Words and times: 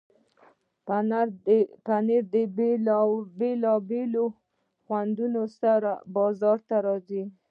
پنېر 1.85 2.23
د 2.33 2.35
بیلابیلو 3.39 4.25
خوندونو 4.83 5.43
سره 5.59 5.91
بازار 6.15 6.57
ته 6.67 6.75
راځي. 6.85 7.23